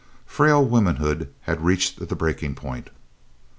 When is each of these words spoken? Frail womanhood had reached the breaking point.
Frail 0.25 0.65
womanhood 0.65 1.31
had 1.41 1.63
reached 1.63 2.07
the 2.09 2.15
breaking 2.15 2.55
point. 2.55 2.89